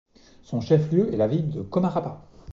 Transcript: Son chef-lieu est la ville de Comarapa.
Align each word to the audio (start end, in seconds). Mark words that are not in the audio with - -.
Son 0.41 0.61
chef-lieu 0.61 1.13
est 1.13 1.17
la 1.17 1.27
ville 1.27 1.51
de 1.51 1.61
Comarapa. 1.61 2.23